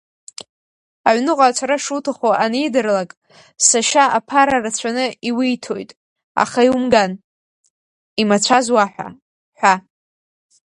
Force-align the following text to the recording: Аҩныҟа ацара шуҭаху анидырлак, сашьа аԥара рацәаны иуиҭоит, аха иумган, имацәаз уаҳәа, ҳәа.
Аҩныҟа 1.09 1.45
ацара 1.47 1.77
шуҭаху 1.83 2.31
анидырлак, 2.43 3.09
сашьа 3.67 4.05
аԥара 4.17 4.57
рацәаны 4.63 5.05
иуиҭоит, 5.29 5.89
аха 6.43 6.61
иумган, 6.67 7.11
имацәаз 8.21 8.67
уаҳәа, 8.75 9.07
ҳәа. 9.59 9.73